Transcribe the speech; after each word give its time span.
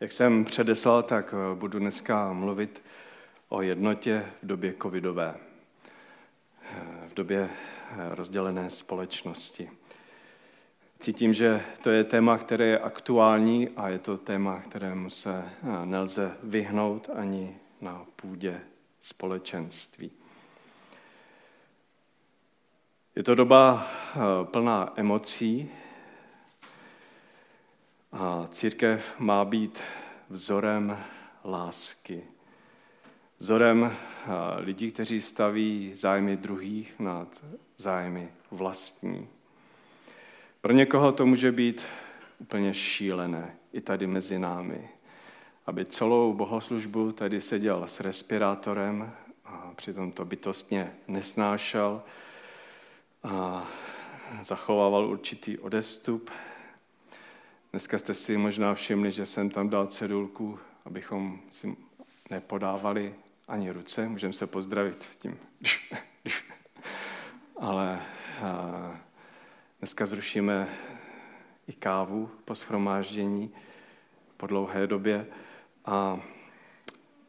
Jak 0.00 0.12
jsem 0.12 0.44
předeslal, 0.44 1.02
tak 1.02 1.34
eh, 1.34 1.54
budu 1.54 1.78
dneska 1.78 2.32
mluvit 2.32 2.82
o 3.48 3.62
jednotě 3.62 4.26
v 4.42 4.46
době 4.46 4.74
covidové, 4.82 5.34
eh, 6.62 7.08
v 7.08 7.14
době 7.14 7.50
eh, 7.50 8.14
rozdělené 8.14 8.70
společnosti. 8.70 9.68
Cítím, 10.98 11.34
že 11.34 11.62
to 11.82 11.90
je 11.90 12.04
téma, 12.04 12.38
které 12.38 12.64
je 12.64 12.78
aktuální 12.78 13.68
a 13.68 13.88
je 13.88 13.98
to 13.98 14.18
téma, 14.18 14.60
kterému 14.60 15.10
se 15.10 15.44
nelze 15.84 16.36
vyhnout 16.42 17.10
ani 17.14 17.56
na 17.80 18.06
půdě 18.16 18.60
společenství. 19.00 20.10
Je 23.16 23.22
to 23.22 23.34
doba 23.34 23.86
plná 24.44 24.92
emocí, 24.96 25.70
a 28.12 28.46
církev 28.50 29.20
má 29.20 29.44
být 29.44 29.82
vzorem 30.30 30.98
lásky. 31.44 32.22
Vzorem 33.38 33.96
lidí, 34.56 34.90
kteří 34.90 35.20
staví 35.20 35.90
zájmy 35.94 36.36
druhých 36.36 36.94
nad 36.98 37.44
zájmy 37.76 38.28
vlastní. 38.50 39.28
Pro 40.60 40.72
někoho 40.72 41.12
to 41.12 41.26
může 41.26 41.52
být 41.52 41.86
úplně 42.38 42.74
šílené, 42.74 43.56
i 43.72 43.80
tady 43.80 44.06
mezi 44.06 44.38
námi. 44.38 44.88
Aby 45.66 45.84
celou 45.84 46.32
bohoslužbu 46.32 47.12
tady 47.12 47.40
seděl 47.40 47.82
s 47.86 48.00
respirátorem 48.00 49.12
a 49.44 49.72
přitom 49.76 50.12
to 50.12 50.24
bytostně 50.24 50.92
nesnášel 51.08 52.02
a 53.22 53.66
zachovával 54.42 55.06
určitý 55.06 55.58
odestup, 55.58 56.30
Dneska 57.70 57.98
jste 57.98 58.14
si 58.14 58.36
možná 58.36 58.74
všimli, 58.74 59.10
že 59.10 59.26
jsem 59.26 59.50
tam 59.50 59.68
dal 59.68 59.86
cedulku, 59.86 60.58
abychom 60.84 61.40
si 61.50 61.76
nepodávali 62.30 63.14
ani 63.48 63.70
ruce. 63.70 64.08
Můžeme 64.08 64.32
se 64.32 64.46
pozdravit 64.46 65.04
tím. 65.18 65.38
Ale 67.56 68.00
dneska 69.78 70.06
zrušíme 70.06 70.68
i 71.68 71.72
kávu 71.72 72.30
po 72.44 72.54
schromáždění 72.54 73.50
po 74.36 74.46
dlouhé 74.46 74.86
době. 74.86 75.26
A 75.84 76.20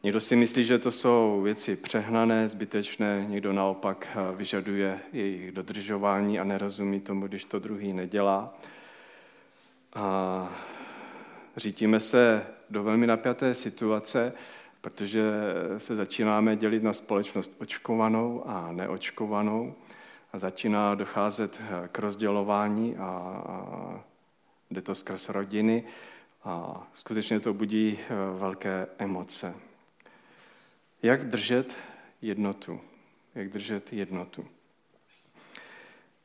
někdo 0.02 0.20
si 0.20 0.36
myslí, 0.36 0.64
že 0.64 0.78
to 0.78 0.90
jsou 0.90 1.40
věci 1.42 1.76
přehnané, 1.76 2.48
zbytečné, 2.48 3.24
někdo 3.28 3.52
naopak 3.52 4.16
vyžaduje 4.36 5.00
jejich 5.12 5.52
dodržování 5.52 6.40
a 6.40 6.44
nerozumí 6.44 7.00
tomu, 7.00 7.26
když 7.26 7.44
to 7.44 7.58
druhý 7.58 7.92
nedělá 7.92 8.54
a 9.94 10.48
řítíme 11.56 12.00
se 12.00 12.46
do 12.70 12.82
velmi 12.82 13.06
napjaté 13.06 13.54
situace, 13.54 14.32
protože 14.80 15.22
se 15.78 15.96
začínáme 15.96 16.56
dělit 16.56 16.82
na 16.82 16.92
společnost 16.92 17.56
očkovanou 17.58 18.42
a 18.46 18.72
neočkovanou 18.72 19.74
a 20.32 20.38
začíná 20.38 20.94
docházet 20.94 21.60
k 21.92 21.98
rozdělování 21.98 22.96
a, 22.96 24.04
jde 24.70 24.82
to 24.82 24.94
skrz 24.94 25.28
rodiny 25.28 25.84
a 26.44 26.86
skutečně 26.94 27.40
to 27.40 27.54
budí 27.54 27.98
eh, 27.98 28.14
velké 28.38 28.86
emoce. 28.98 29.54
Jak 31.02 31.24
držet 31.24 31.76
jednotu? 32.22 32.80
Jak 33.34 33.48
držet 33.48 33.92
jednotu? 33.92 34.46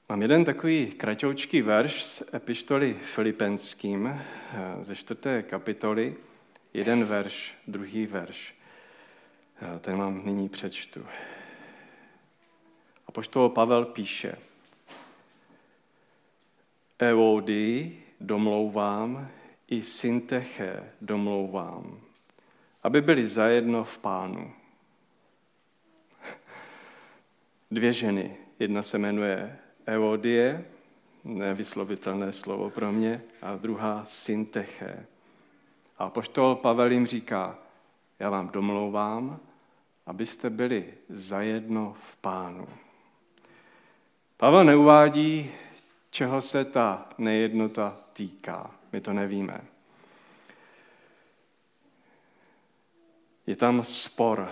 Mám 0.10 0.22
jeden 0.22 0.46
takový 0.46 0.92
kratoučký 0.92 1.62
verš 1.62 2.04
z 2.04 2.34
epištoly 2.34 2.94
Filipenským 2.94 4.08
eh, 4.08 4.22
ze 4.82 4.96
čtvrté 4.96 5.44
kapitoly. 5.44 6.16
Jeden 6.74 7.04
verš, 7.04 7.56
druhý 7.68 8.06
verš. 8.06 8.56
Eh, 9.62 9.80
ten 9.80 9.98
mám 9.98 10.26
nyní 10.26 10.50
přečtu. 10.50 11.06
A 13.08 13.12
poštol 13.12 13.50
Pavel 13.50 13.86
píše, 13.86 14.38
Evody 17.00 17.98
domlouvám, 18.22 19.30
i 19.68 19.82
synteche 19.82 20.84
domlouvám, 21.02 22.02
aby 22.84 23.02
byli 23.02 23.26
zajedno 23.26 23.84
v 23.84 23.98
pánu. 23.98 24.54
Dvě 27.72 27.94
ženy, 27.94 28.38
jedna 28.60 28.82
se 28.82 28.98
jmenuje 28.98 29.60
Evodie, 29.86 30.66
nevyslovitelné 31.24 32.32
slovo 32.32 32.70
pro 32.70 32.92
mě, 32.92 33.22
a 33.42 33.56
druhá 33.56 34.02
synteche. 34.06 35.06
A 35.98 36.10
poštol 36.10 36.56
Pavel 36.56 36.92
jim 36.92 37.08
říká, 37.08 37.58
já 38.20 38.30
vám 38.30 38.50
domlouvám, 38.50 39.40
abyste 40.06 40.50
byli 40.50 40.94
zajedno 41.10 41.96
v 42.00 42.16
pánu. 42.16 42.68
Pavel 44.38 44.64
neuvádí, 44.64 45.52
čeho 46.10 46.42
se 46.42 46.66
ta 46.66 47.10
nejednota 47.18 47.98
týká. 48.14 48.72
My 48.92 49.02
to 49.02 49.14
nevíme. 49.14 49.62
Je 53.48 53.56
tam 53.56 53.84
spor 53.84 54.50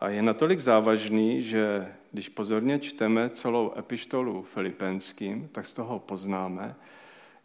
a 0.00 0.08
je 0.08 0.22
natolik 0.22 0.58
závažný, 0.58 1.42
že 1.42 1.92
když 2.12 2.28
pozorně 2.28 2.78
čteme 2.78 3.30
celou 3.30 3.72
epištolu 3.78 4.42
filipenským, 4.42 5.48
tak 5.52 5.66
z 5.66 5.74
toho 5.74 5.98
poznáme, 5.98 6.74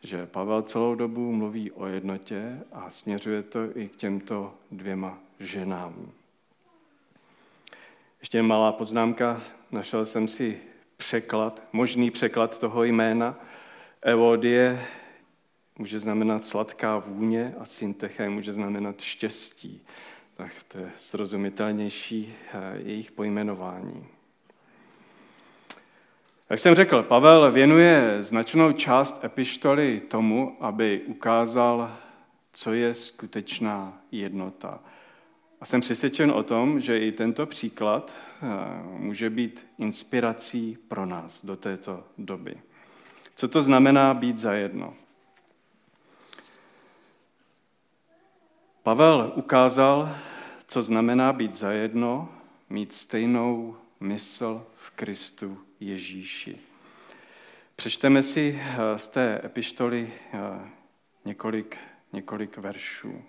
že 0.02 0.26
Pavel 0.26 0.62
celou 0.62 0.96
dobu 0.96 1.32
mluví 1.32 1.72
o 1.72 1.88
jednotě 1.88 2.60
a 2.72 2.90
směřuje 2.90 3.44
to 3.44 3.78
i 3.78 3.88
k 3.88 3.96
těmto 3.96 4.54
dvěma 4.72 5.18
ženám. 5.40 6.12
Ještě 8.20 8.42
malá 8.42 8.72
poznámka, 8.72 9.42
našel 9.72 10.06
jsem 10.06 10.28
si 10.28 10.62
překlad, 10.98 11.64
možný 11.74 12.12
překlad 12.12 12.60
toho 12.60 12.84
jména. 12.84 13.40
Evodie 14.02 14.82
může 15.78 16.00
znamenat 16.00 16.44
sladká 16.44 16.98
vůně 16.98 17.56
a 17.60 17.66
synteche 17.66 18.30
může 18.30 18.54
znamenat 18.54 19.02
štěstí. 19.02 19.82
Tak 20.42 20.64
to 20.68 20.78
je 20.78 20.92
srozumitelnější 20.96 22.34
eh, 22.54 22.78
jejich 22.78 23.12
pojmenování. 23.12 24.08
Jak 26.50 26.60
jsem 26.60 26.76
řekl, 26.76 27.04
Pavel 27.04 27.52
věnuje 27.52 28.18
značnou 28.20 28.72
část 28.72 29.24
epištoly 29.24 30.00
tomu, 30.00 30.58
aby 30.60 31.02
ukázal, 31.06 31.98
co 32.54 32.74
je 32.74 32.94
skutečná 32.94 34.02
jednota. 34.12 34.80
A 35.62 35.66
jsem 35.66 35.82
přesvědčen 35.82 36.32
o 36.32 36.44
tom, 36.44 36.80
že 36.80 37.00
i 37.00 37.12
tento 37.12 37.46
příklad 37.46 38.14
eh, 38.14 38.48
může 38.84 39.30
být 39.30 39.68
inspirací 39.80 40.78
pro 40.88 41.06
nás 41.06 41.46
do 41.46 41.56
této 41.56 42.04
doby. 42.18 42.56
Co 43.36 43.48
to 43.48 43.62
znamená 43.62 44.14
být 44.14 44.38
zajedno? 44.38 44.94
Pavel 48.84 49.32
ukázal, 49.36 50.10
co 50.72 50.82
znamená 50.82 51.34
být 51.34 51.54
zajedno, 51.54 52.30
mít 52.70 52.94
stejnou 52.94 53.78
mysl 54.00 54.66
v 54.76 54.90
Kristu 54.90 55.62
Ježíši. 55.80 56.60
Přečteme 57.76 58.24
si 58.24 58.62
eh, 58.62 58.98
z 58.98 59.08
té 59.08 59.42
epištoly 59.46 60.14
eh, 60.34 60.40
několik, 61.26 61.80
několik 62.14 62.58
veršů. 62.58 63.24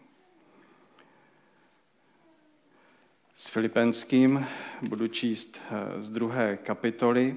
S 3.35 3.49
Filipenským 3.49 4.47
budu 4.89 5.09
číst 5.09 5.61
eh, 5.71 6.01
z 6.01 6.11
druhé 6.11 6.57
kapitoly 6.57 7.37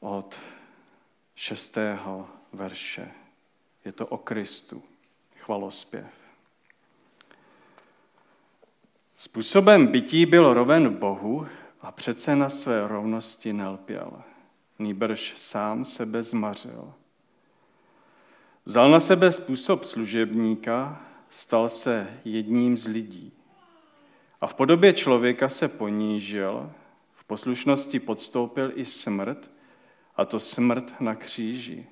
od 0.00 0.40
šestého 1.34 2.28
verše. 2.52 3.12
Je 3.84 3.92
to 3.92 4.06
o 4.06 4.18
Kristu, 4.18 4.82
chvalospěv. 5.36 6.23
Způsobem 9.16 9.86
bytí 9.86 10.26
byl 10.26 10.54
roven 10.54 10.94
Bohu, 10.94 11.46
a 11.84 11.92
přece 11.92 12.36
na 12.36 12.48
své 12.48 12.88
rovnosti 12.88 13.52
nelpěl, 13.52 14.12
nýbrž 14.78 15.34
sám 15.36 15.84
sebe 15.84 16.22
zmařil. 16.22 16.92
Vzal 18.64 18.90
na 18.90 19.00
sebe 19.00 19.32
způsob 19.32 19.84
služebníka, 19.84 21.02
stal 21.28 21.68
se 21.68 22.20
jedním 22.24 22.76
z 22.76 22.88
lidí. 22.88 23.32
A 24.40 24.46
v 24.46 24.54
podobě 24.54 24.92
člověka 24.92 25.48
se 25.48 25.68
ponížil, 25.68 26.72
v 27.14 27.24
poslušnosti 27.24 28.00
podstoupil 28.00 28.72
i 28.74 28.84
smrt, 28.84 29.50
a 30.16 30.24
to 30.24 30.40
smrt 30.40 31.00
na 31.00 31.14
kříži. 31.14 31.86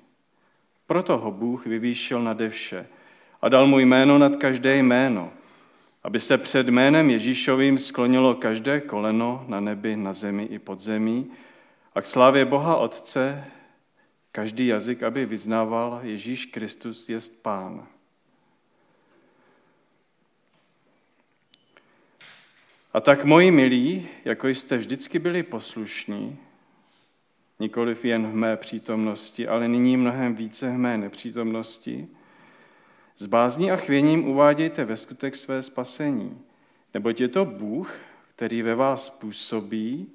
Proto 0.87 1.17
ho 1.17 1.31
Bůh 1.31 1.65
vyvýšil 1.65 2.21
nade 2.21 2.49
vše 2.49 2.87
a 3.41 3.49
dal 3.49 3.67
mu 3.67 3.79
jméno 3.79 4.17
nad 4.17 4.35
každé 4.35 4.77
jméno, 4.77 5.31
aby 6.03 6.19
se 6.19 6.37
před 6.37 6.67
jménem 6.67 7.09
Ježíšovým 7.09 7.77
sklonilo 7.77 8.35
každé 8.35 8.81
koleno 8.81 9.45
na 9.47 9.59
nebi, 9.59 9.95
na 9.95 10.13
zemi 10.13 10.43
i 10.43 10.59
pod 10.59 10.79
zemí 10.79 11.31
a 11.95 12.01
k 12.01 12.07
slávě 12.07 12.45
Boha 12.45 12.75
Otce 12.75 13.45
každý 14.31 14.67
jazyk, 14.67 15.03
aby 15.03 15.25
vyznával 15.25 15.99
Ježíš 16.03 16.45
Kristus 16.45 17.09
jest 17.09 17.43
Pán. 17.43 17.87
A 22.93 22.99
tak, 22.99 23.25
moji 23.25 23.51
milí, 23.51 24.07
jako 24.25 24.47
jste 24.47 24.77
vždycky 24.77 25.19
byli 25.19 25.43
poslušní, 25.43 26.39
nikoliv 27.59 28.05
jen 28.05 28.27
v 28.27 28.35
mé 28.35 28.57
přítomnosti, 28.57 29.47
ale 29.47 29.67
nyní 29.67 29.97
mnohem 29.97 30.35
více 30.35 30.69
v 30.69 30.77
mé 30.77 30.97
nepřítomnosti, 30.97 32.07
s 33.15 33.25
bázní 33.25 33.71
a 33.71 33.75
chvěním 33.75 34.27
uvádějte 34.27 34.85
ve 34.85 34.97
skutek 34.97 35.35
své 35.35 35.61
spasení, 35.61 36.41
neboť 36.93 37.21
je 37.21 37.27
to 37.27 37.45
Bůh, 37.45 37.95
který 38.35 38.61
ve 38.61 38.75
vás 38.75 39.09
působí, 39.09 40.07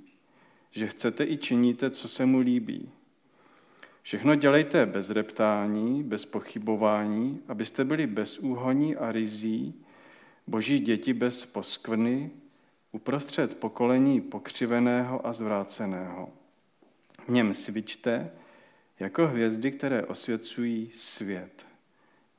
že 0.71 0.87
chcete 0.87 1.25
i 1.25 1.37
činíte, 1.37 1.91
co 1.91 2.09
se 2.09 2.27
mu 2.27 2.39
líbí. 2.39 2.91
Všechno 4.03 4.35
dělejte 4.35 4.87
bez 4.87 5.11
reptání, 5.11 6.03
bez 6.03 6.25
pochybování, 6.25 7.41
abyste 7.49 7.85
byli 7.85 8.07
bez 8.07 8.39
úhoní 8.39 8.97
a 8.97 9.13
rizí, 9.13 9.75
boží 10.47 10.79
děti 10.79 11.13
bez 11.13 11.47
poskvrny, 11.47 12.31
uprostřed 12.93 13.57
pokolení 13.57 14.21
pokřiveného 14.21 15.27
a 15.27 15.33
zvráceného. 15.33 16.29
V 17.29 17.31
něm 17.31 17.53
svičte 17.53 18.31
jako 18.99 19.27
hvězdy, 19.27 19.71
které 19.71 20.03
osvěcují 20.03 20.91
svět. 20.93 21.68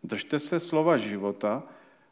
Držte 0.04 0.40
se 0.40 0.60
slova 0.60 0.98
života, 0.98 1.64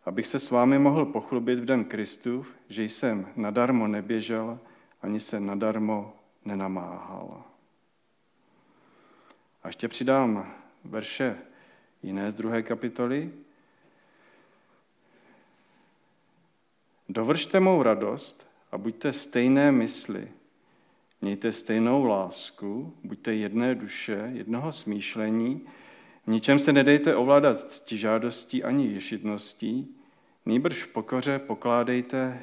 abych 0.06 0.28
se 0.28 0.40
s 0.40 0.52
vámi 0.52 0.80
mohl 0.80 1.06
pochlubit 1.06 1.60
v 1.60 1.66
den 1.66 1.86
Kristův, 1.86 2.54
že 2.70 2.84
jsem 2.84 3.28
nadarmo 3.36 3.88
neběžel, 3.88 4.60
ani 5.02 5.20
se 5.20 5.40
nadarmo 5.40 6.14
nenamáhal. 6.46 7.44
A 9.64 9.68
ještě 9.68 9.88
přidám 9.88 10.54
verše 10.84 11.38
jiné 12.04 12.32
z 12.32 12.36
druhé 12.36 12.64
kapitoly. 12.64 13.32
Dovršte 17.10 17.60
mou 17.60 17.84
radost 17.84 18.50
a 18.72 18.78
buďte 18.78 19.14
stejné 19.14 19.72
mysli. 19.72 20.32
Mějte 21.22 21.52
stejnou 21.52 22.04
lásku, 22.04 22.94
buďte 23.04 23.34
jedné 23.34 23.76
duše, 23.76 24.30
jednoho 24.34 24.72
smýšlení, 24.72 25.68
ničem 26.28 26.60
se 26.60 26.74
nedejte 26.74 27.16
ovládat 27.16 27.60
ctižádostí 27.60 28.64
ani 28.64 28.88
ješitností, 28.88 29.96
nýbrž 30.46 30.84
v 30.84 30.88
pokoře 30.88 31.40
pokládejte 31.40 32.40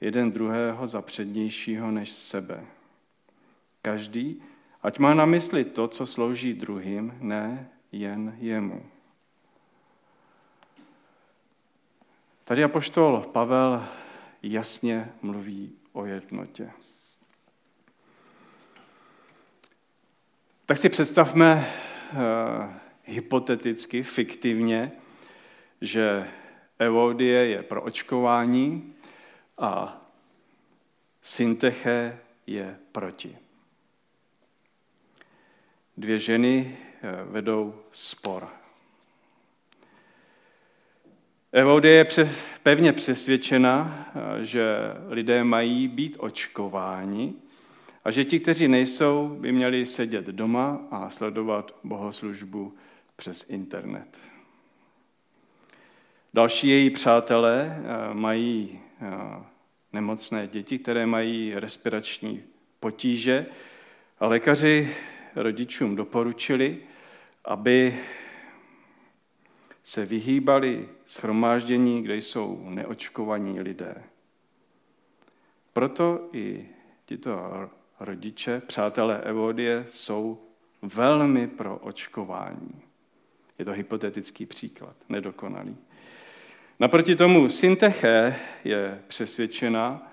jeden 0.00 0.30
druhého 0.30 0.86
za 0.86 1.02
přednějšího 1.02 1.90
než 1.90 2.12
sebe. 2.12 2.64
Každý, 3.82 4.42
ať 4.82 4.98
má 4.98 5.14
na 5.14 5.26
mysli 5.26 5.64
to, 5.64 5.88
co 5.88 6.06
slouží 6.06 6.54
druhým, 6.54 7.14
ne 7.20 7.70
jen 7.92 8.36
jemu. 8.38 8.86
Tady 12.44 12.64
apoštol 12.64 13.26
Pavel 13.32 13.84
jasně 14.42 15.12
mluví 15.22 15.72
o 15.92 16.04
jednotě. 16.06 16.70
Tak 20.66 20.78
si 20.78 20.88
představme 20.88 21.66
uh, 22.12 22.18
hypoteticky, 23.08 24.02
fiktivně, 24.02 24.92
že 25.80 26.28
Evodie 26.78 27.46
je 27.46 27.62
pro 27.62 27.82
očkování 27.82 28.94
a 29.58 30.02
Synteche 31.22 32.18
je 32.46 32.76
proti. 32.92 33.36
Dvě 35.96 36.18
ženy 36.18 36.76
eh, 37.02 37.24
vedou 37.24 37.74
spor. 37.92 38.48
Evodie 41.52 41.94
je 41.94 42.06
pevně 42.62 42.92
přesvědčena, 42.92 44.06
eh, 44.14 44.44
že 44.44 44.66
lidé 45.08 45.44
mají 45.44 45.88
být 45.88 46.16
očkováni 46.20 47.34
a 48.04 48.10
že 48.10 48.24
ti, 48.24 48.40
kteří 48.40 48.68
nejsou, 48.68 49.28
by 49.28 49.52
měli 49.52 49.86
sedět 49.86 50.26
doma 50.26 50.80
a 50.90 51.10
sledovat 51.10 51.74
bohoslužbu 51.84 52.74
přes 53.18 53.50
internet. 53.50 54.20
Další 56.34 56.68
její 56.68 56.90
přátelé 56.90 57.82
eh, 57.82 58.14
mají 58.14 58.80
eh, 59.00 59.44
nemocné 59.92 60.46
děti, 60.46 60.78
které 60.78 61.06
mají 61.06 61.54
respirační 61.54 62.42
potíže 62.80 63.46
a 64.18 64.26
lékaři 64.26 64.96
rodičům 65.36 65.96
doporučili, 65.96 66.78
aby 67.44 67.98
se 69.82 70.06
vyhýbali 70.06 70.88
schromáždění, 71.04 72.02
kde 72.02 72.16
jsou 72.16 72.64
neočkovaní 72.68 73.60
lidé. 73.60 74.04
Proto 75.72 76.28
i 76.32 76.68
tito 77.04 77.70
rodiče, 78.00 78.60
přátelé 78.66 79.20
Evodie, 79.20 79.84
jsou 79.86 80.42
velmi 80.82 81.46
pro 81.48 81.76
očkování. 81.76 82.87
Je 83.58 83.64
to 83.64 83.72
hypotetický 83.72 84.46
příklad, 84.46 84.96
nedokonalý. 85.08 85.76
Naproti 86.80 87.16
tomu 87.16 87.48
Synteche 87.48 88.36
je 88.64 89.02
přesvědčena, 89.08 90.12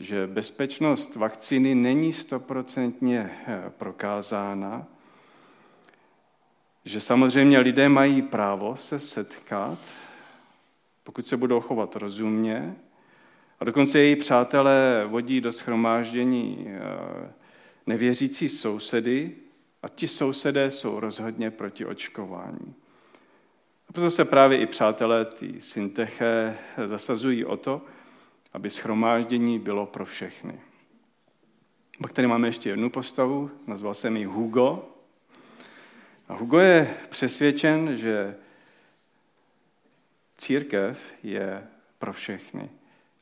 že 0.00 0.26
bezpečnost 0.26 1.16
vakcíny 1.16 1.74
není 1.74 2.12
stoprocentně 2.12 3.30
eh, 3.46 3.62
prokázána, 3.78 4.86
že 6.84 7.00
samozřejmě 7.00 7.58
lidé 7.58 7.88
mají 7.88 8.22
právo 8.22 8.76
se 8.76 8.98
setkat, 8.98 9.78
pokud 11.04 11.26
se 11.26 11.36
budou 11.36 11.60
chovat 11.60 11.96
rozumně, 11.96 12.76
a 13.60 13.64
dokonce 13.64 13.98
její 13.98 14.16
přátelé 14.16 15.04
vodí 15.06 15.40
do 15.40 15.52
schromáždění 15.52 16.66
eh, 16.68 17.32
nevěřící 17.86 18.48
sousedy 18.48 19.36
a 19.82 19.88
ti 19.88 20.08
sousedé 20.08 20.70
jsou 20.70 21.00
rozhodně 21.00 21.50
proti 21.50 21.86
očkování. 21.86 22.74
A 23.88 23.92
proto 23.92 24.10
se 24.10 24.24
právě 24.24 24.58
i 24.58 24.66
přátelé 24.66 25.24
ty 25.24 25.60
synteché 25.60 26.58
zasazují 26.84 27.44
o 27.44 27.56
to, 27.56 27.82
aby 28.52 28.70
schromáždění 28.70 29.58
bylo 29.58 29.86
pro 29.86 30.04
všechny. 30.04 30.60
Pak 32.02 32.12
tady 32.12 32.28
máme 32.28 32.48
ještě 32.48 32.70
jednu 32.70 32.90
postavu, 32.90 33.50
nazval 33.66 33.94
jsem 33.94 34.16
ji 34.16 34.24
Hugo. 34.24 34.88
A 36.28 36.34
Hugo 36.34 36.58
je 36.58 36.94
přesvědčen, 37.08 37.96
že 37.96 38.36
církev 40.36 41.14
je 41.22 41.66
pro 41.98 42.12
všechny, 42.12 42.70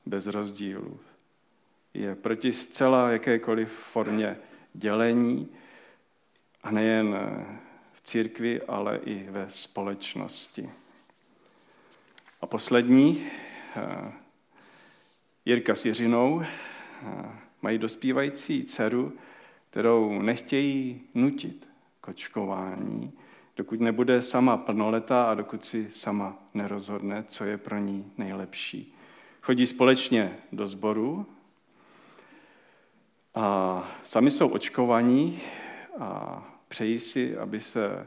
bez 0.07 0.27
rozdílů. 0.27 1.01
Je 1.95 2.15
proti 2.15 2.53
zcela 2.53 3.11
jakékoliv 3.11 3.73
formě 3.73 4.37
dělení 4.75 5.49
a 6.67 6.71
nejen 6.71 7.17
v 7.93 8.01
církvi, 8.03 8.63
ale 8.63 8.97
i 9.05 9.31
ve 9.31 9.51
společnosti. 9.51 10.71
A 12.41 12.47
poslední, 12.47 13.27
eh, 13.77 14.13
Jirka 15.45 15.75
s 15.75 15.85
Jiřinou, 15.85 16.43
eh, 16.43 16.47
mají 17.63 17.79
dospívající 17.79 18.65
dceru, 18.65 19.13
kterou 19.71 20.23
nechtějí 20.23 21.01
nutit 21.15 21.69
k 22.01 22.09
očkování, 22.09 23.13
dokud 23.57 23.81
nebude 23.81 24.23
sama 24.23 24.57
plnoletá 24.57 25.31
a 25.31 25.35
dokud 25.35 25.65
si 25.65 25.91
sama 25.91 26.39
nerozhodne, 26.55 27.25
co 27.29 27.45
je 27.45 27.59
pro 27.59 27.79
ní 27.79 28.13
nejlepší. 28.19 28.95
Chodí 29.41 29.67
společně 29.67 30.39
do 30.53 30.67
sboru 30.67 31.27
a 33.35 33.89
sami 34.03 34.31
jsou 34.31 34.49
očkovaní 34.49 35.41
a 36.01 36.43
přejí 36.69 36.99
si, 36.99 37.37
aby 37.37 37.61
se 37.61 38.05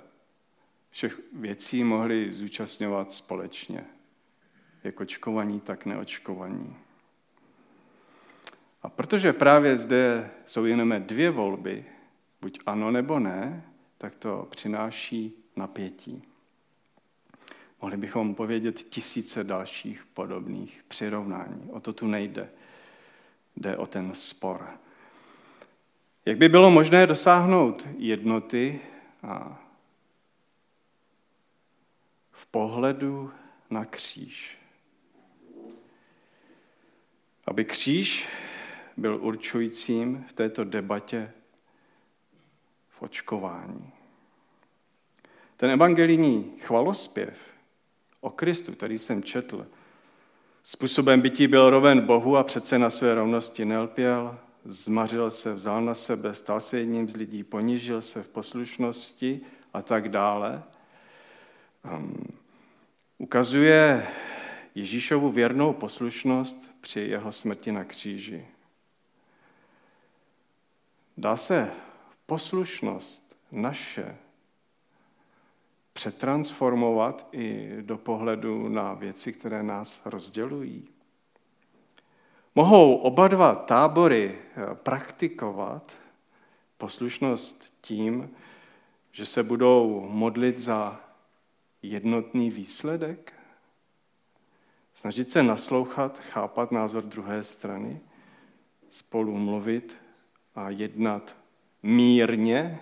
všech 0.90 1.20
věcí 1.34 1.84
mohli 1.84 2.32
zúčastňovat 2.32 3.12
společně. 3.12 3.86
Jak 4.84 5.00
očkovaní, 5.00 5.60
tak 5.60 5.86
neočkovaní. 5.86 6.76
A 8.82 8.90
protože 8.90 9.34
právě 9.34 9.78
zde 9.78 10.32
jsou 10.46 10.66
jenom 10.66 10.94
dvě 11.00 11.32
volby, 11.32 11.86
buď 12.42 12.60
ano 12.66 12.92
nebo 12.92 13.20
ne, 13.20 13.64
tak 13.98 14.16
to 14.16 14.48
přináší 14.50 15.34
napětí. 15.56 16.24
Mohli 17.82 17.98
bychom 17.98 18.36
povědět 18.36 18.80
tisíce 18.80 19.44
dalších 19.44 20.06
podobných 20.14 20.84
přirovnání. 20.88 21.70
O 21.72 21.80
to 21.80 21.94
tu 21.94 22.08
nejde. 22.08 22.50
Jde 23.58 23.78
o 23.78 23.86
ten 23.86 24.14
spor. 24.14 24.70
Jak 26.30 26.38
by 26.38 26.50
bylo 26.50 26.72
možné 26.72 27.08
dosáhnout 27.08 27.88
jednoty 27.98 28.80
a 29.24 29.62
v 32.32 32.46
pohledu 32.46 33.32
na 33.70 33.86
kříž? 33.86 34.58
Aby 37.48 37.66
kříž 37.66 38.28
byl 38.98 39.18
určujícím 39.22 40.26
v 40.28 40.34
této 40.34 40.64
debatě 40.64 41.32
v 42.90 43.02
očkování. 43.02 43.92
Ten 45.58 45.72
evangelijní 45.72 46.54
chvalospěv 46.60 47.38
o 48.22 48.30
Kristu, 48.30 48.72
který 48.72 48.98
jsem 48.98 49.24
četl, 49.24 49.68
Způsobem 50.64 51.22
bytí 51.22 51.48
byl 51.48 51.70
roven 51.70 52.02
Bohu 52.02 52.38
a 52.38 52.44
přece 52.44 52.80
na 52.80 52.90
své 52.90 53.16
rovnosti 53.16 53.66
nelpěl, 53.66 54.40
zmařil 54.66 55.32
se, 55.32 55.54
vzal 55.54 55.82
na 55.82 55.94
sebe, 55.94 56.34
stal 56.34 56.60
se 56.60 56.80
jedním 56.80 57.10
z 57.10 57.16
lidí, 57.16 57.44
ponížil 57.44 58.02
se 58.02 58.24
v 58.24 58.28
poslušnosti 58.28 59.42
a 59.74 59.82
tak 59.82 60.10
dále. 60.10 60.64
Um, 61.94 62.28
ukazuje 63.18 64.08
Ježíšovu 64.76 65.32
věrnou 65.32 65.74
poslušnost 65.74 66.72
při 66.82 67.00
jeho 67.00 67.32
smrti 67.32 67.72
na 67.72 67.84
kříži. 67.84 68.48
Dá 71.18 71.36
se 71.36 71.72
poslušnost 72.26 73.38
naše 73.52 74.18
přetransformovat 75.94 77.28
i 77.32 77.70
do 77.82 77.98
pohledu 77.98 78.70
na 78.70 78.94
věci, 78.94 79.34
které 79.34 79.64
nás 79.64 80.02
rozdělují. 80.06 80.88
Mohou 82.56 82.96
oba 82.96 83.28
dva 83.28 83.56
tábory 83.56 84.36
eh, 84.36 84.76
praktikovat 84.76 85.98
poslušnost 86.78 87.74
tím, 87.82 88.30
že 89.12 89.26
se 89.26 89.44
budou 89.44 90.08
modlit 90.10 90.60
za 90.60 91.02
jednotný 91.82 92.50
výsledek? 92.50 93.34
Snažit 94.94 95.30
se 95.30 95.44
naslouchat, 95.44 96.20
chápat 96.20 96.72
názor 96.72 97.04
druhé 97.04 97.44
strany, 97.44 98.00
spolu 98.90 99.38
mluvit 99.38 99.98
a 100.56 100.70
jednat 100.70 101.36
mírně. 101.84 102.80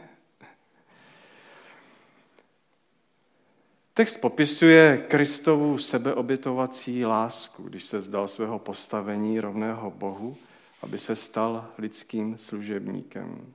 Text 3.97 4.17
popisuje 4.17 4.97
Kristovu 4.97 5.77
sebeobětovací 5.77 7.05
lásku, 7.05 7.63
když 7.63 7.83
se 7.83 8.01
zdal 8.01 8.27
svého 8.27 8.59
postavení 8.59 9.39
rovného 9.39 9.91
Bohu, 9.91 10.37
aby 10.81 10.97
se 10.97 11.15
stal 11.15 11.71
lidským 11.77 12.37
služebníkem. 12.37 13.53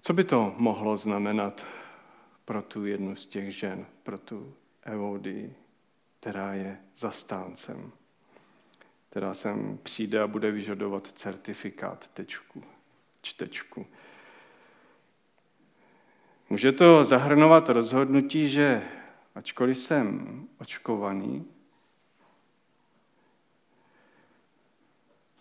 Co 0.00 0.12
by 0.12 0.24
to 0.24 0.54
mohlo 0.56 0.96
znamenat 0.96 1.66
pro 2.44 2.62
tu 2.62 2.86
jednu 2.86 3.16
z 3.16 3.26
těch 3.26 3.54
žen, 3.54 3.86
pro 4.02 4.18
tu 4.18 4.54
Evody, 4.82 5.54
která 6.20 6.54
je 6.54 6.78
zastáncem, 6.96 7.92
která 9.10 9.34
sem 9.34 9.78
přijde 9.82 10.20
a 10.20 10.26
bude 10.26 10.50
vyžadovat 10.50 11.06
certifikát, 11.06 12.08
tečku, 12.08 12.64
čtečku. 13.22 13.86
Může 16.50 16.72
to 16.72 17.04
zahrnovat 17.04 17.68
rozhodnutí, 17.68 18.48
že 18.48 18.82
ačkoliv 19.34 19.78
jsem 19.78 20.42
očkovaný, 20.58 21.44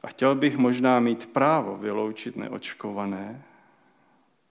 a 0.04 0.08
chtěl 0.08 0.36
bych 0.36 0.58
možná 0.58 1.00
mít 1.00 1.34
právo 1.34 1.78
vyloučit 1.78 2.36
neočkované, 2.36 3.44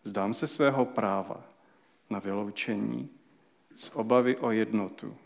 zdám 0.03 0.35
se 0.35 0.47
svého 0.47 0.85
práva 0.85 1.45
na 2.11 2.19
vyloučení 2.19 3.09
z 3.75 3.91
obavy 3.95 4.37
o 4.37 4.51
jednotu. 4.51 5.17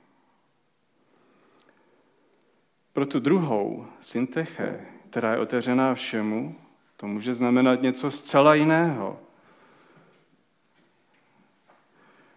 Pro 2.92 3.06
tu 3.06 3.20
druhou, 3.20 3.86
synteche, 4.00 4.86
která 5.10 5.32
je 5.32 5.38
otevřená 5.38 5.94
všemu, 5.94 6.54
to 6.96 7.06
může 7.06 7.34
znamenat 7.34 7.82
něco 7.82 8.10
zcela 8.10 8.54
jiného. 8.54 9.20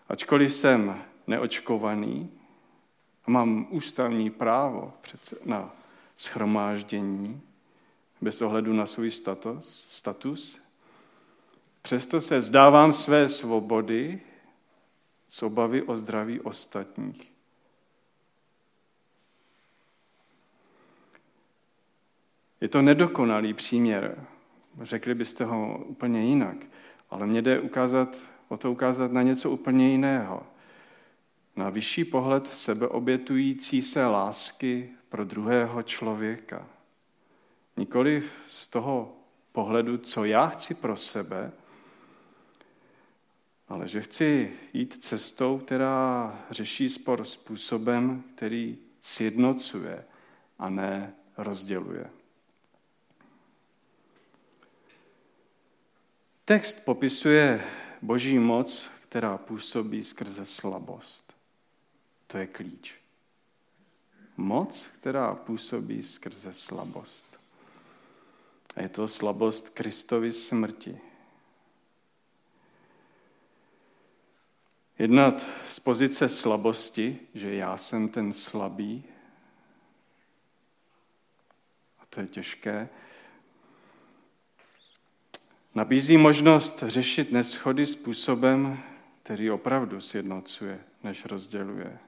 Ačkoliv 0.10 0.54
jsem 0.54 1.04
neočkovaný 1.28 2.32
a 3.26 3.32
mám 3.32 3.68
ústavní 3.70 4.30
právo 4.30 4.94
na 5.46 5.76
schromáždění 6.16 7.42
bez 8.22 8.42
ohledu 8.42 8.74
na 8.74 8.86
svůj 8.86 9.12
status, 9.12 9.86
status 9.90 10.62
přesto 11.82 12.22
se 12.22 12.38
vzdávám 12.38 12.94
své 12.94 13.28
svobody 13.28 14.22
z 15.28 15.44
obavy 15.44 15.84
o 15.84 15.96
zdraví 15.96 16.40
ostatních. 16.40 17.34
Je 22.62 22.68
to 22.68 22.82
nedokonalý 22.82 23.54
příměr. 23.54 24.28
Řekli 24.82 25.16
byste 25.16 25.46
ho 25.46 25.84
úplně 25.86 26.26
jinak. 26.26 26.58
Ale 27.10 27.28
mě 27.28 27.42
jde 27.42 27.60
ukázat, 27.60 28.24
o 28.50 28.58
to 28.58 28.72
ukázat 28.72 29.12
na 29.12 29.22
něco 29.22 29.52
úplně 29.52 29.90
jiného. 29.90 30.44
Na 31.56 31.70
vyšší 31.70 32.06
pohled 32.06 32.48
sebeobětující 32.48 33.82
se 33.82 34.06
lásky 34.06 34.90
pro 35.10 35.26
druhého 35.26 35.84
člověka. 35.84 36.68
Nikoli 37.78 38.24
z 38.46 38.68
toho 38.68 39.16
pohledu, 39.52 39.98
co 39.98 40.26
já 40.26 40.48
chci 40.48 40.74
pro 40.74 40.96
sebe, 40.96 41.52
ale 43.68 43.88
že 43.88 44.02
chci 44.02 44.54
jít 44.74 44.94
cestou, 44.94 45.58
která 45.58 46.40
řeší 46.50 46.90
spor 46.90 47.26
způsobem, 47.26 48.24
který 48.36 48.78
sjednocuje 49.02 50.06
a 50.60 50.70
ne 50.70 51.14
rozděluje. 51.38 52.10
Text 56.46 56.86
popisuje 56.86 57.64
boží 58.02 58.40
moc, 58.40 58.92
která 59.10 59.38
působí 59.38 60.04
skrze 60.04 60.46
slabost. 60.46 61.36
To 62.28 62.38
je 62.38 62.48
klíč. 62.48 62.96
Moc, 64.38 64.88
která 64.88 65.36
působí 65.36 66.02
skrze 66.02 66.54
slabost. 66.54 67.40
A 68.76 68.82
je 68.82 68.90
to 68.90 69.08
slabost 69.08 69.70
Kristovy 69.70 70.32
smrti. 70.32 71.02
Jednat 75.00 75.48
z 75.68 75.80
pozice 75.80 76.30
slabosti, 76.30 77.20
že 77.34 77.56
já 77.56 77.78
jsem 77.78 78.10
ten 78.10 78.34
slabý, 78.34 79.04
a 82.00 82.06
to 82.10 82.22
je 82.22 82.28
těžké, 82.28 82.90
nabízí 85.76 86.18
možnost 86.18 86.84
řešit 86.88 87.32
neschody 87.32 87.86
způsobem, 87.86 88.80
který 89.24 89.52
opravdu 89.52 90.02
sjednocuje, 90.02 90.80
než 91.04 91.26
rozděluje. 91.26 92.00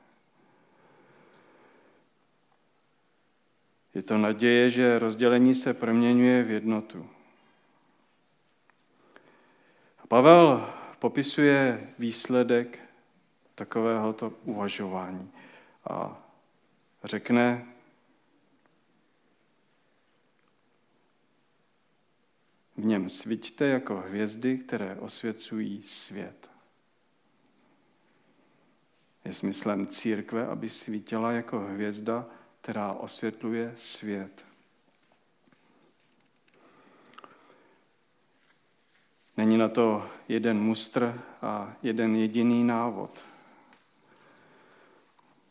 Je 3.95 4.01
to 4.01 4.17
naděje, 4.17 4.69
že 4.69 4.99
rozdělení 4.99 5.53
se 5.53 5.73
proměňuje 5.73 6.43
v 6.43 6.51
jednotu. 6.51 7.09
A 10.03 10.07
Pavel 10.07 10.73
popisuje 10.99 11.89
výsledek 11.99 12.79
takovéhoto 13.55 14.33
uvažování 14.43 15.31
a 15.89 16.17
řekne, 17.03 17.65
v 22.81 22.85
něm 22.85 23.09
svíťte 23.09 23.65
jako 23.65 23.97
hvězdy, 23.97 24.57
které 24.57 24.95
osvěcují 24.95 25.83
svět. 25.83 26.49
Je 29.25 29.33
smyslem 29.33 29.87
církve, 29.87 30.47
aby 30.47 30.69
svítila 30.69 31.31
jako 31.31 31.59
hvězda, 31.59 32.25
která 32.61 32.93
osvětluje 32.93 33.73
svět. 33.75 34.45
Není 39.37 39.57
na 39.57 39.69
to 39.69 40.09
jeden 40.27 40.59
mustr 40.59 41.21
a 41.41 41.73
jeden 41.83 42.15
jediný 42.15 42.63
návod. 42.63 43.23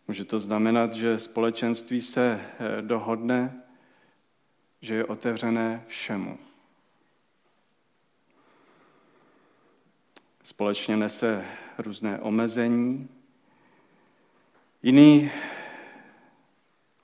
Může 0.08 0.24
to 0.24 0.38
znamenat, 0.38 0.94
že 0.94 1.18
společenství 1.18 2.00
se 2.00 2.40
eh, 2.40 2.82
dohodne, 2.82 3.62
že 4.80 4.94
je 4.94 5.04
otevřené 5.04 5.84
všemu. 5.86 6.49
Společně 10.50 10.96
nese 10.96 11.44
různé 11.78 12.18
omezení. 12.20 13.08
Jiný, 14.82 15.30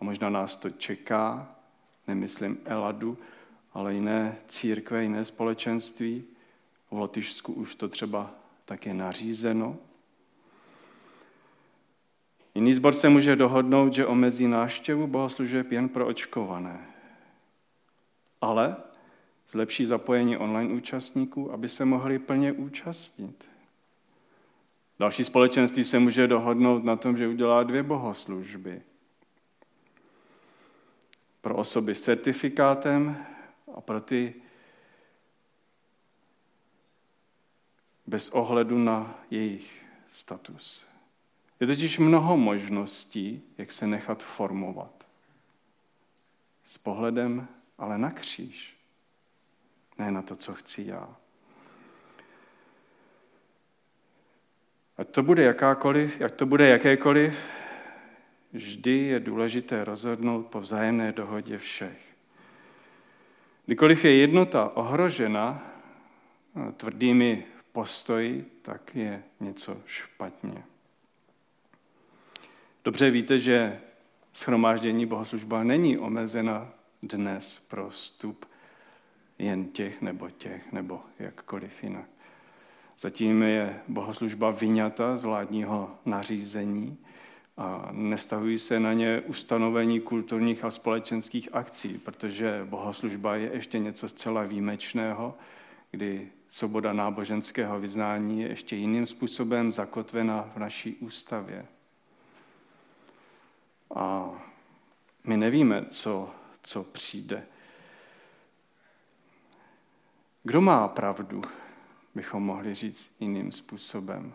a 0.00 0.04
možná 0.04 0.30
nás 0.30 0.56
to 0.56 0.70
čeká, 0.70 1.54
nemyslím 2.06 2.58
Eladu, 2.64 3.18
ale 3.72 3.94
jiné 3.94 4.36
církve, 4.46 5.02
jiné 5.02 5.24
společenství, 5.24 6.24
v 6.90 6.92
Lotyšsku 6.92 7.52
už 7.52 7.74
to 7.74 7.88
třeba 7.88 8.30
tak 8.64 8.86
je 8.86 8.94
nařízeno. 8.94 9.76
Jiný 12.54 12.72
zbor 12.72 12.92
se 12.92 13.08
může 13.08 13.36
dohodnout, 13.36 13.92
že 13.92 14.06
omezí 14.06 14.46
náštěvu 14.46 15.06
bohoslužeb 15.06 15.72
jen 15.72 15.88
pro 15.88 16.06
očkované. 16.06 16.86
Ale 18.40 18.76
zlepší 19.46 19.84
zapojení 19.84 20.36
online 20.36 20.74
účastníků, 20.74 21.52
aby 21.52 21.68
se 21.68 21.84
mohli 21.84 22.18
plně 22.18 22.52
účastnit. 22.52 23.48
Další 24.98 25.24
společenství 25.24 25.84
se 25.84 25.98
může 25.98 26.26
dohodnout 26.26 26.84
na 26.84 26.96
tom, 26.96 27.16
že 27.16 27.28
udělá 27.28 27.62
dvě 27.62 27.82
bohoslužby. 27.82 28.82
Pro 31.40 31.56
osoby 31.56 31.94
s 31.94 32.02
certifikátem 32.02 33.26
a 33.74 33.80
pro 33.80 34.00
ty 34.00 34.34
bez 38.06 38.30
ohledu 38.30 38.78
na 38.78 39.24
jejich 39.30 39.84
status. 40.08 40.86
Je 41.60 41.66
totiž 41.66 41.98
mnoho 41.98 42.36
možností, 42.36 43.42
jak 43.58 43.72
se 43.72 43.86
nechat 43.86 44.22
formovat. 44.22 45.08
S 46.62 46.78
pohledem 46.78 47.48
ale 47.78 47.98
na 47.98 48.10
kříž, 48.10 48.75
ne 49.98 50.10
na 50.10 50.22
to, 50.22 50.36
co 50.36 50.54
chci 50.54 50.84
já. 50.86 51.16
Ať 54.96 55.08
to 55.08 55.22
bude 55.22 55.42
jakákoliv, 55.42 56.20
ať 56.20 56.34
to 56.34 56.46
bude 56.46 56.68
jakékoliv, 56.68 57.46
vždy 58.52 58.98
je 58.98 59.20
důležité 59.20 59.84
rozhodnout 59.84 60.46
po 60.46 60.60
vzájemné 60.60 61.12
dohodě 61.12 61.58
všech. 61.58 62.16
Kdykoliv 63.66 64.04
je 64.04 64.16
jednota 64.16 64.76
ohrožena 64.76 65.72
tvrdými 66.76 67.44
postoji, 67.72 68.60
tak 68.62 68.96
je 68.96 69.22
něco 69.40 69.76
špatně. 69.86 70.64
Dobře 72.84 73.10
víte, 73.10 73.38
že 73.38 73.80
schromáždění 74.32 75.06
bohoslužba 75.06 75.62
není 75.62 75.98
omezena 75.98 76.72
dnes 77.02 77.58
pro 77.58 77.90
vstup 77.90 78.46
jen 79.38 79.64
těch 79.64 80.02
nebo 80.02 80.30
těch, 80.30 80.72
nebo 80.72 81.00
jakkoliv 81.18 81.82
jinak. 81.84 82.08
Zatím 82.98 83.42
je 83.42 83.80
bohoslužba 83.88 84.50
vyňata 84.50 85.16
z 85.16 85.24
vládního 85.24 85.90
nařízení 86.04 86.98
a 87.56 87.88
nestahují 87.92 88.58
se 88.58 88.80
na 88.80 88.92
ně 88.92 89.20
ustanovení 89.20 90.00
kulturních 90.00 90.64
a 90.64 90.70
společenských 90.70 91.48
akcí, 91.52 91.98
protože 91.98 92.66
bohoslužba 92.70 93.36
je 93.36 93.50
ještě 93.52 93.78
něco 93.78 94.08
zcela 94.08 94.42
výjimečného, 94.42 95.34
kdy 95.90 96.28
svoboda 96.48 96.92
náboženského 96.92 97.80
vyznání 97.80 98.42
je 98.42 98.48
ještě 98.48 98.76
jiným 98.76 99.06
způsobem 99.06 99.72
zakotvena 99.72 100.50
v 100.54 100.58
naší 100.58 100.94
ústavě. 100.94 101.66
A 103.94 104.30
my 105.24 105.36
nevíme, 105.36 105.84
co, 105.88 106.30
co 106.62 106.84
přijde. 106.84 107.46
Kdo 110.46 110.60
má 110.60 110.88
pravdu, 110.88 111.42
bychom 112.14 112.42
mohli 112.42 112.74
říct 112.74 113.12
jiným 113.20 113.52
způsobem. 113.52 114.32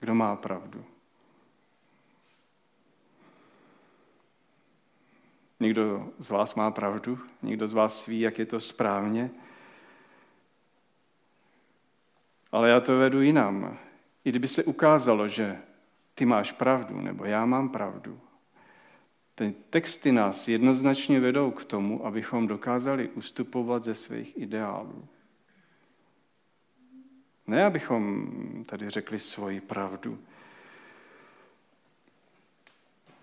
Kdo 0.00 0.14
má 0.14 0.36
pravdu? 0.36 0.84
Někdo 5.60 6.08
z 6.18 6.30
vás 6.30 6.54
má 6.54 6.70
pravdu, 6.70 7.18
někdo 7.42 7.68
z 7.68 7.72
vás 7.72 8.06
ví, 8.06 8.20
jak 8.20 8.38
je 8.38 8.46
to 8.46 8.60
správně, 8.60 9.30
ale 12.52 12.70
já 12.70 12.80
to 12.80 12.98
vedu 12.98 13.20
jinam. 13.20 13.78
I 14.24 14.30
kdyby 14.30 14.48
se 14.48 14.64
ukázalo, 14.64 15.28
že 15.28 15.58
ty 16.14 16.26
máš 16.26 16.52
pravdu, 16.52 17.00
nebo 17.00 17.24
já 17.24 17.46
mám 17.46 17.68
pravdu, 17.68 18.20
ty 19.40 19.54
texty 19.70 20.12
nás 20.12 20.48
jednoznačně 20.48 21.20
vedou 21.20 21.50
k 21.50 21.64
tomu, 21.64 22.06
abychom 22.06 22.46
dokázali 22.46 23.08
ustupovat 23.08 23.84
ze 23.84 23.94
svých 23.94 24.38
ideálů. 24.38 25.08
Ne, 27.46 27.64
abychom 27.64 28.28
tady 28.66 28.90
řekli 28.90 29.18
svoji 29.18 29.60
pravdu. 29.60 30.18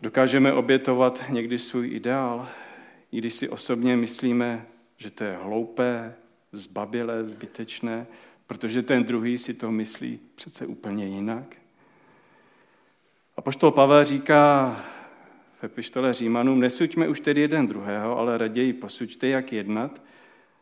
Dokážeme 0.01 0.53
obětovat 0.53 1.23
někdy 1.29 1.57
svůj 1.57 1.95
ideál, 1.95 2.49
i 3.11 3.17
když 3.17 3.33
si 3.33 3.49
osobně 3.49 3.97
myslíme, 3.97 4.65
že 4.97 5.11
to 5.11 5.23
je 5.23 5.37
hloupé, 5.41 6.15
zbabilé, 6.51 7.25
zbytečné, 7.25 8.07
protože 8.47 8.81
ten 8.81 9.03
druhý 9.03 9.37
si 9.37 9.53
to 9.53 9.71
myslí 9.71 10.19
přece 10.35 10.65
úplně 10.65 11.05
jinak. 11.05 11.55
A 13.37 13.41
poštol 13.41 13.71
Pavel 13.71 14.03
říká 14.03 14.75
v 15.59 15.63
epištole 15.63 16.13
Římanům, 16.13 16.59
nesuďme 16.59 17.07
už 17.07 17.19
tedy 17.19 17.41
jeden 17.41 17.67
druhého, 17.67 18.17
ale 18.17 18.37
raději 18.37 18.73
posuďte, 18.73 19.27
jak 19.27 19.53
jednat, 19.53 20.01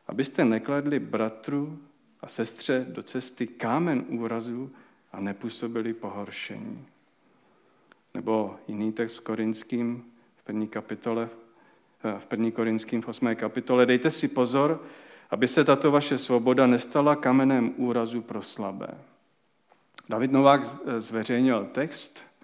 abyste 0.08 0.45
nekladli 0.45 0.99
bratru 0.99 1.79
a 2.21 2.27
sestře 2.27 2.86
do 2.89 3.03
cesty 3.03 3.47
kámen 3.47 4.05
úrazu 4.08 4.71
a 5.13 5.19
nepůsobili 5.19 5.93
pohoršení. 5.93 6.86
Nebo 8.13 8.55
jiný 8.67 8.91
text 8.91 9.19
Korinským 9.19 10.05
v 10.36 10.43
první 10.43 10.67
kapitole, 10.67 11.29
eh, 12.03 12.19
v 12.19 12.25
první 12.25 12.51
Korinským 12.51 13.01
v 13.01 13.08
8. 13.08 13.36
kapitole. 13.36 13.86
Dejte 13.86 14.10
si 14.10 14.27
pozor, 14.27 14.84
aby 15.29 15.47
se 15.47 15.63
tato 15.63 15.91
vaše 15.91 16.17
svoboda 16.17 16.67
nestala 16.67 17.15
kamenem 17.15 17.73
úrazu 17.77 18.21
pro 18.21 18.41
slabé. 18.41 18.88
David 20.10 20.31
Novák 20.31 20.62
zveřejnil 20.97 21.65
text 21.71 22.21
eh, 22.23 22.35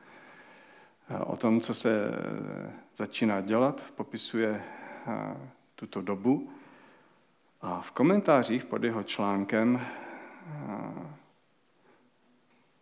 o 1.20 1.38
tom, 1.38 1.62
co 1.62 1.74
se 1.74 2.06
eh, 2.06 2.72
začíná 2.96 3.42
dělat, 3.42 3.86
popisuje 3.96 4.64
tuto 5.76 6.02
dobu. 6.02 6.50
A 7.62 7.82
v 7.82 7.92
komentářích 7.92 8.66
pod 8.66 8.84
jeho 8.84 9.04
článkem 9.04 9.82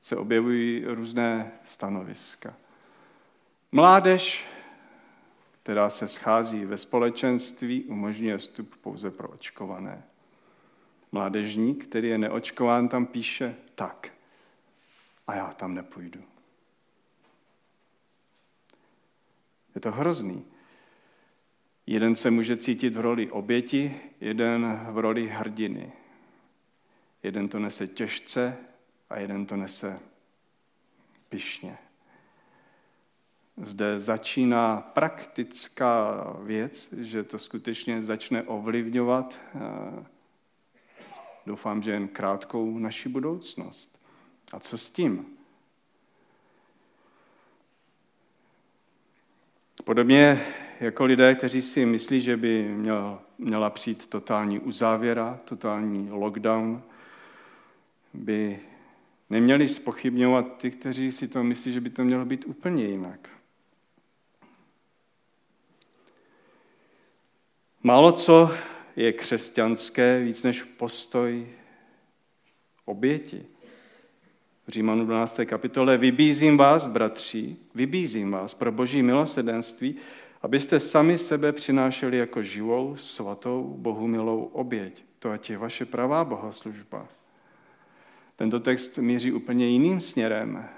se 0.01 0.15
objevují 0.15 0.85
různé 0.85 1.51
stanoviska. 1.63 2.53
Mládež, 3.71 4.47
která 5.61 5.89
se 5.89 6.07
schází 6.07 6.65
ve 6.65 6.77
společenství, 6.77 7.83
umožňuje 7.83 8.37
vstup 8.37 8.75
pouze 8.75 9.11
pro 9.11 9.29
očkované. 9.29 10.03
Mládežník, 11.11 11.83
který 11.83 12.07
je 12.07 12.17
neočkován, 12.17 12.87
tam 12.87 13.05
píše 13.05 13.55
tak. 13.75 14.13
A 15.27 15.35
já 15.35 15.47
tam 15.47 15.73
nepůjdu. 15.73 16.23
Je 19.75 19.81
to 19.81 19.91
hrozný. 19.91 20.45
Jeden 21.87 22.15
se 22.15 22.31
může 22.31 22.57
cítit 22.57 22.95
v 22.95 22.99
roli 22.99 23.31
oběti, 23.31 24.01
jeden 24.21 24.79
v 24.91 24.97
roli 24.97 25.27
hrdiny. 25.27 25.91
Jeden 27.23 27.47
to 27.47 27.59
nese 27.59 27.87
těžce 27.87 28.57
a 29.09 29.19
jeden 29.19 29.45
to 29.45 29.55
nese 29.55 29.99
pišně. 31.29 31.77
Zde 33.57 33.99
začíná 33.99 34.81
praktická 34.81 36.23
věc, 36.43 36.93
že 36.97 37.23
to 37.23 37.39
skutečně 37.39 38.01
začne 38.01 38.43
ovlivňovat, 38.43 39.39
eh, 39.55 40.05
doufám, 41.45 41.81
že 41.81 41.91
jen 41.91 42.07
krátkou 42.07 42.77
naši 42.77 43.09
budoucnost. 43.09 44.01
A 44.51 44.59
co 44.59 44.77
s 44.77 44.89
tím? 44.89 45.38
Podobně 49.89 50.45
jako 50.79 51.05
lidé, 51.05 51.35
kteří 51.35 51.61
si 51.61 51.85
myslí, 51.85 52.21
že 52.21 52.37
by 52.37 52.63
měl, 52.63 53.19
měla 53.37 53.69
přijít 53.69 54.07
totální 54.07 54.59
uzávěra, 54.59 55.39
totální 55.45 56.11
lockdown, 56.11 56.83
by 58.13 58.59
neměli 59.29 59.67
spochybňovat 59.67 60.57
ty, 60.57 60.71
kteří 60.71 61.11
si 61.11 61.27
to 61.27 61.43
myslí, 61.43 61.73
že 61.73 61.81
by 61.81 61.89
to 61.89 62.03
mělo 62.03 62.25
být 62.25 62.45
úplně 62.47 62.85
jinak. 62.85 63.29
Málo 67.83 68.11
co 68.11 68.51
je 68.95 69.13
křesťanské 69.13 70.19
víc 70.19 70.43
než 70.43 70.63
postoj 70.63 71.47
oběti. 72.85 73.45
V 74.69 74.71
Římanu 74.71 75.05
12. 75.05 75.39
kapitole 75.45 75.97
vybízím 75.97 76.57
vás, 76.57 76.85
bratři, 76.85 77.55
vybízím 77.75 78.31
vás 78.31 78.53
pro 78.53 78.71
boží 78.71 79.03
milosedenství, 79.03 79.95
abyste 80.41 80.79
sami 80.79 81.17
sebe 81.17 81.51
přinášeli 81.53 82.17
jako 82.17 82.41
živou, 82.41 82.95
svatou, 82.95 83.75
Bohu 83.77 84.07
milou 84.07 84.43
oběť. 84.43 85.05
To 85.19 85.31
ať 85.31 85.49
je 85.49 85.57
vaše 85.57 85.85
pravá 85.85 86.25
bohoslužba. 86.25 87.07
Tento 88.35 88.59
text 88.59 88.97
míří 88.97 89.31
úplně 89.31 89.67
jiným 89.67 89.99
směrem. 89.99 90.69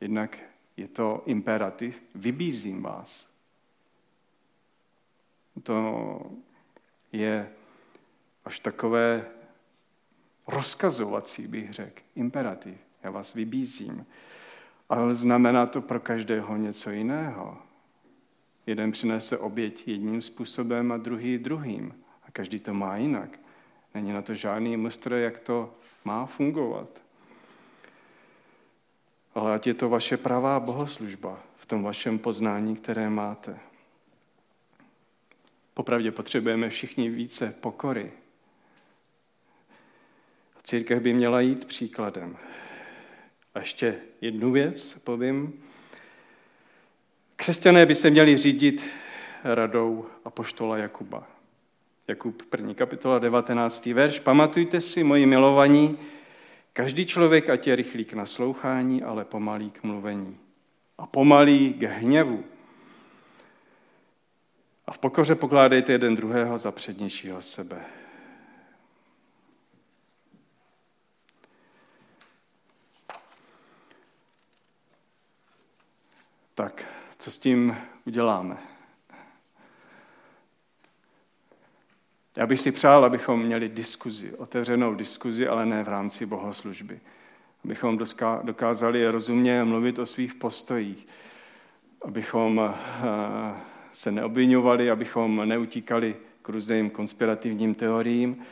Jednak 0.00 0.38
je 0.76 0.88
to 0.88 1.22
imperativ, 1.26 2.02
vybízím 2.14 2.82
vás. 2.82 3.28
To 5.62 6.20
je 7.12 7.50
až 8.44 8.58
takové 8.58 9.26
rozkazovací, 10.46 11.46
bych 11.46 11.72
řekl, 11.72 12.02
imperativ. 12.16 12.87
Já 13.08 13.12
vás 13.12 13.34
vybízím. 13.34 14.06
Ale 14.88 15.14
znamená 15.14 15.66
to 15.66 15.80
pro 15.80 16.00
každého 16.00 16.56
něco 16.56 16.90
jiného. 16.90 17.56
Jeden 18.66 18.92
přinese 18.92 19.38
oběť 19.38 19.88
jedním 19.88 20.22
způsobem 20.22 20.92
a 20.92 20.96
druhý 20.96 21.38
druhým. 21.38 22.04
A 22.22 22.30
každý 22.30 22.60
to 22.60 22.74
má 22.74 22.96
jinak. 22.96 23.40
Není 23.94 24.12
na 24.12 24.22
to 24.22 24.34
žádný 24.34 24.76
mustr, 24.76 25.12
jak 25.12 25.38
to 25.38 25.74
má 26.04 26.26
fungovat. 26.26 27.02
ale 29.34 29.54
ať 29.54 29.66
je 29.66 29.74
to 29.74 29.88
vaše 29.88 30.16
pravá 30.16 30.60
bohoslužba 30.60 31.42
v 31.56 31.66
tom 31.66 31.82
vašem 31.82 32.18
poznání, 32.18 32.76
které 32.76 33.10
máte. 33.10 33.58
Popravdě 35.74 36.12
potřebujeme 36.12 36.68
všichni 36.68 37.08
více 37.08 37.54
pokory. 37.60 38.12
Církev 40.62 41.02
by 41.02 41.12
měla 41.12 41.40
jít 41.40 41.64
příkladem. 41.64 42.36
A 43.54 43.58
ještě 43.58 43.96
jednu 44.20 44.52
věc 44.52 44.94
povím. 44.94 45.64
Křesťané 47.36 47.86
by 47.86 47.94
se 47.94 48.10
měli 48.10 48.36
řídit 48.36 48.84
radou 49.44 50.06
apoštola 50.24 50.78
Jakuba. 50.78 51.26
Jakub 52.08 52.42
1. 52.52 52.74
kapitola 52.74 53.18
19. 53.18 53.86
verš. 53.86 54.20
Pamatujte 54.20 54.80
si, 54.80 55.04
moji 55.04 55.26
milovaní, 55.26 55.98
každý 56.72 57.06
člověk 57.06 57.48
ať 57.48 57.66
je 57.66 57.76
rychlý 57.76 58.04
k 58.04 58.12
naslouchání, 58.12 59.02
ale 59.02 59.24
pomalý 59.24 59.70
k 59.70 59.82
mluvení. 59.82 60.38
A 60.98 61.06
pomalý 61.06 61.72
k 61.72 61.82
hněvu. 61.82 62.44
A 64.86 64.92
v 64.92 64.98
pokoře 64.98 65.34
pokládejte 65.34 65.92
jeden 65.92 66.14
druhého 66.14 66.58
za 66.58 66.72
přednějšího 66.72 67.42
sebe. 67.42 67.84
Tak, 76.58 76.84
co 77.18 77.30
s 77.30 77.38
tím 77.38 77.76
uděláme? 78.06 78.56
Já 82.36 82.46
bych 82.46 82.60
si 82.60 82.72
přál, 82.72 83.04
abychom 83.04 83.42
měli 83.42 83.68
diskuzi, 83.68 84.34
otevřenou 84.34 84.94
diskuzi, 84.94 85.48
ale 85.48 85.66
ne 85.66 85.84
v 85.84 85.88
rámci 85.88 86.26
bohoslužby. 86.26 87.00
Abychom 87.64 87.98
dokázali 88.42 89.08
rozumně 89.08 89.64
mluvit 89.64 89.98
o 89.98 90.06
svých 90.06 90.34
postojích. 90.34 91.06
Abychom 92.02 92.60
eh, 92.60 93.54
se 93.92 94.10
neobvinovali, 94.10 94.90
abychom 94.90 95.48
neutíkali 95.48 96.16
k 96.42 96.48
různým 96.48 96.90
konspirativním 96.90 97.74
teoriím 97.74 98.42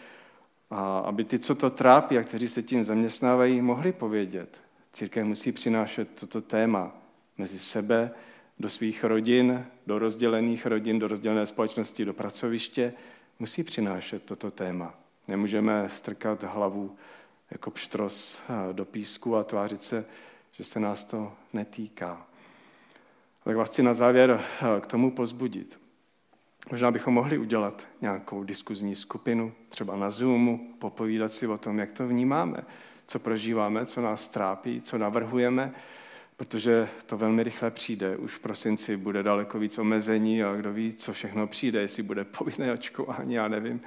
a 0.70 0.98
aby 0.98 1.24
ty, 1.24 1.38
co 1.38 1.54
to 1.54 1.70
trápí 1.70 2.18
a 2.18 2.22
kteří 2.22 2.48
se 2.48 2.62
tím 2.62 2.84
zaměstnávají, 2.84 3.60
mohli 3.60 3.92
povědět. 3.92 4.60
Církev 4.92 5.26
musí 5.26 5.52
přinášet 5.52 6.08
toto 6.20 6.40
téma 6.40 7.05
mezi 7.38 7.59
sebe, 7.59 8.11
do 8.59 8.68
svých 8.68 9.05
rodin, 9.05 9.66
do 9.87 9.99
rozdělených 9.99 10.66
rodin, 10.66 10.99
do 10.99 11.09
rozdělené 11.09 11.46
společnosti, 11.46 12.05
do 12.05 12.14
pracoviště, 12.14 12.92
musí 13.38 13.62
přinášet 13.62 14.22
toto 14.22 14.51
téma. 14.51 14.94
Nemůžeme 15.29 15.88
strkat 15.88 16.42
hlavu 16.42 16.96
jako 17.51 17.70
pštros 17.70 18.42
eh, 18.49 18.72
do 18.72 18.85
písku 18.85 19.37
a 19.37 19.44
tvářit 19.44 19.83
se, 19.83 20.05
že 20.53 20.64
se 20.64 20.81
nás 20.81 21.05
to 21.05 21.33
netýká. 21.53 22.27
Tak 23.44 23.57
vás 23.57 23.68
chci 23.68 23.83
na 23.83 23.94
závěr 23.94 24.40
eh, 24.40 24.81
k 24.81 24.87
tomu 24.87 25.11
pozbudit. 25.11 25.79
Možná 26.70 26.90
bychom 26.90 27.14
mohli 27.14 27.38
udělat 27.38 27.88
nějakou 28.01 28.44
diskuzní 28.44 28.94
skupinu, 28.94 29.53
třeba 29.68 29.96
na 29.96 30.11
Zoomu, 30.11 30.75
popovídat 30.79 31.33
si 31.33 31.46
o 31.46 31.59
tom, 31.59 31.79
jak 31.79 31.92
to 31.92 32.09
vnímáme, 32.09 32.64
co 33.07 33.18
prožíváme, 33.18 33.87
co 33.87 34.01
nás 34.01 34.29
trápí, 34.29 34.81
co 34.81 34.99
navrhujeme, 34.99 35.75
protože 36.37 36.88
to 37.07 37.16
velmi 37.16 37.42
rychle 37.42 37.70
přijde. 37.70 38.16
Už 38.16 38.35
v 38.35 38.40
prosinci 38.40 38.96
bude 38.96 39.22
daleko 39.22 39.59
víc 39.59 39.79
omezení 39.79 40.42
a 40.42 40.57
kdo 40.57 40.72
ví, 40.72 40.94
co 40.94 41.12
všechno 41.12 41.46
přijde, 41.46 41.81
jestli 41.81 42.03
bude 42.03 42.25
povinné 42.38 42.72
očkování, 42.72 43.35
já 43.35 43.49
nevím. 43.49 43.81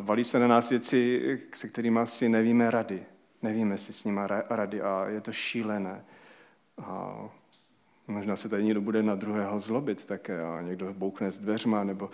Valí 0.00 0.24
se 0.24 0.38
na 0.38 0.48
nás 0.48 0.70
věci, 0.70 1.22
se 1.54 1.68
kterými 1.68 2.00
asi 2.00 2.28
nevíme 2.28 2.70
rady. 2.70 3.02
Nevíme 3.42 3.78
si 3.78 3.92
s 3.92 4.04
nimi 4.04 4.20
rady 4.50 4.82
a 4.82 5.06
je 5.08 5.20
to 5.20 5.32
šílené. 5.32 6.04
A 6.78 7.18
možná 8.06 8.36
se 8.36 8.48
tady 8.48 8.64
někdo 8.64 8.80
bude 8.80 9.02
na 9.02 9.14
druhého 9.14 9.58
zlobit 9.58 10.04
také 10.04 10.42
a 10.42 10.60
někdo 10.60 10.94
boukne 10.94 11.30
s 11.30 11.38
dveřma, 11.38 11.84
nebo 11.84 12.10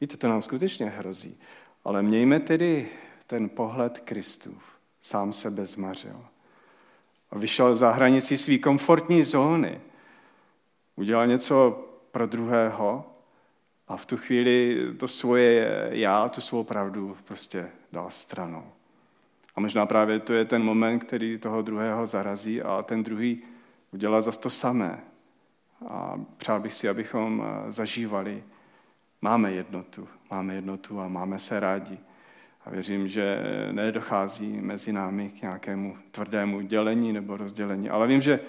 víte, 0.00 0.16
to 0.16 0.28
nám 0.28 0.42
skutečně 0.42 0.86
hrozí. 0.86 1.40
Ale 1.84 2.02
mějme 2.02 2.40
tedy 2.40 2.88
ten 3.26 3.48
pohled 3.48 3.98
Kristův. 3.98 4.64
Sám 5.00 5.32
sebe 5.32 5.64
zmařil 5.64 6.24
a 7.34 7.38
vyšel 7.38 7.74
za 7.74 7.90
hranici 7.90 8.36
své 8.36 8.58
komfortní 8.58 9.22
zóny. 9.22 9.80
Udělal 10.96 11.26
něco 11.26 11.84
pro 12.10 12.26
druhého 12.26 13.04
a 13.88 13.96
v 13.96 14.06
tu 14.06 14.16
chvíli 14.16 14.86
to 14.98 15.08
svoje 15.08 15.88
já, 15.90 16.28
tu 16.28 16.40
svou 16.40 16.64
pravdu 16.64 17.16
prostě 17.24 17.68
dal 17.92 18.10
stranou. 18.10 18.64
A 19.56 19.60
možná 19.60 19.86
právě 19.86 20.20
to 20.20 20.32
je 20.32 20.44
ten 20.44 20.62
moment, 20.62 20.98
který 20.98 21.38
toho 21.38 21.62
druhého 21.62 22.06
zarazí 22.06 22.62
a 22.62 22.82
ten 22.82 23.02
druhý 23.02 23.42
udělá 23.92 24.20
zase 24.20 24.40
to 24.40 24.50
samé. 24.50 25.00
A 25.88 26.20
přál 26.36 26.60
bych 26.60 26.74
si, 26.74 26.88
abychom 26.88 27.44
zažívali, 27.68 28.44
máme 29.20 29.52
jednotu, 29.52 30.08
máme 30.30 30.54
jednotu 30.54 31.00
a 31.00 31.08
máme 31.08 31.38
se 31.38 31.60
rádi. 31.60 31.98
A 32.64 32.70
věřím, 32.70 33.08
že 33.08 33.38
nedochází 33.72 34.60
mezi 34.60 34.92
námi 34.92 35.30
k 35.30 35.42
nějakému 35.42 35.98
tvrdému 36.10 36.60
dělení 36.60 37.12
nebo 37.12 37.36
rozdělení. 37.36 37.90
Ale 37.90 38.06
vím, 38.06 38.20
že 38.20 38.40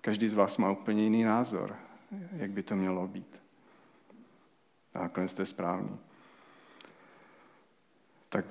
každý 0.00 0.28
z 0.28 0.34
vás 0.34 0.58
má 0.58 0.70
úplně 0.70 1.04
jiný 1.04 1.24
názor, 1.24 1.76
jak 2.32 2.50
by 2.50 2.62
to 2.62 2.76
mělo 2.76 3.06
být. 3.08 3.42
A 4.94 4.98
nakonec 4.98 5.34
to 5.34 5.42
je 5.42 5.46
správný. 5.46 5.98
Tak 8.28 8.44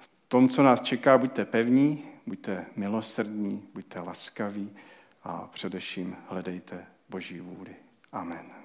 v 0.00 0.10
tom, 0.28 0.48
co 0.48 0.62
nás 0.62 0.80
čeká, 0.80 1.18
buďte 1.18 1.44
pevní, 1.44 2.04
buďte 2.26 2.66
milosrdní, 2.76 3.68
buďte 3.74 4.00
laskaví 4.00 4.76
a 5.24 5.48
především 5.52 6.16
hledejte 6.28 6.86
Boží 7.08 7.40
vůli. 7.40 7.74
Amen. 8.12 8.59